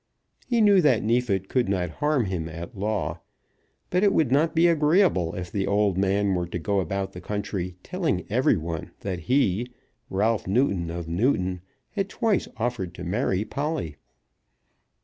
He 0.47 0.61
knew 0.61 0.81
that 0.81 1.03
Neefit 1.03 1.47
could 1.47 1.69
not 1.69 1.91
harm 2.01 2.25
him 2.25 2.49
at 2.49 2.75
law; 2.75 3.19
but 3.91 4.03
it 4.03 4.11
would 4.11 4.31
not 4.31 4.55
be 4.55 4.65
agreeable 4.65 5.35
if 5.35 5.51
the 5.51 5.67
old 5.67 5.95
man 5.95 6.33
were 6.33 6.47
to 6.47 6.57
go 6.57 6.79
about 6.79 7.13
the 7.13 7.21
country 7.21 7.75
telling 7.83 8.25
everyone 8.27 8.93
that 9.01 9.19
he, 9.29 9.67
Ralph 10.09 10.47
Newton 10.47 10.89
of 10.89 11.07
Newton, 11.07 11.61
had 11.91 12.09
twice 12.09 12.47
offered 12.57 12.95
to 12.95 13.03
marry 13.03 13.45
Polly. 13.45 13.97